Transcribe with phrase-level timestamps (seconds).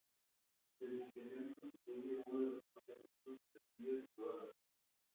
[0.79, 4.55] La edificación constituye uno de los más hermosos castillos de toda la región.